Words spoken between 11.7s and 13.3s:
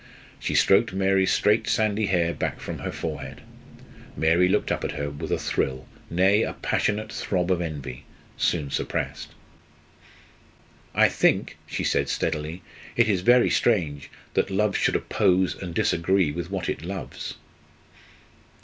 said steadily, "it is